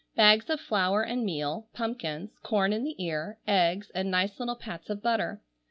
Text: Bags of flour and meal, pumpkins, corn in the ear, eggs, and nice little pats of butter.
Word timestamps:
Bags 0.15 0.49
of 0.49 0.59
flour 0.59 1.03
and 1.03 1.23
meal, 1.23 1.67
pumpkins, 1.75 2.31
corn 2.41 2.73
in 2.73 2.83
the 2.83 2.95
ear, 2.97 3.37
eggs, 3.47 3.91
and 3.93 4.09
nice 4.09 4.39
little 4.39 4.55
pats 4.55 4.89
of 4.89 5.03
butter. 5.03 5.43